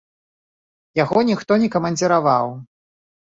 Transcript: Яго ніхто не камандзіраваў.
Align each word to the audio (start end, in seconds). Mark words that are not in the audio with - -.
Яго 1.03 1.17
ніхто 1.29 1.59
не 1.65 1.69
камандзіраваў. 1.77 2.51